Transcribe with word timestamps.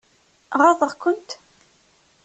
Ɣaḍeɣ-kent? 0.59 1.29